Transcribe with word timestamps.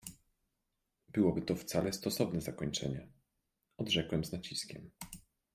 —Byłoby 1.13 1.41
to 1.41 1.55
wcale 1.55 1.93
stosowne 1.93 2.41
zakończenie!— 2.41 3.07
odrzekłem 3.81 4.25
z 4.25 4.31
naciskiem. 4.31 4.91